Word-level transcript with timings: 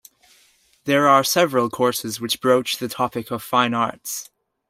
There 0.85 1.07
are 1.07 1.23
several 1.23 1.69
courses 1.69 2.19
which 2.19 2.41
broach 2.41 2.79
the 2.79 2.87
topic 2.87 3.29
of 3.29 3.43
fine 3.43 3.75
arts. 3.75 4.31